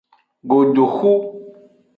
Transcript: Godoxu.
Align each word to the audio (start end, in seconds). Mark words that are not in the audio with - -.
Godoxu. 0.49 1.13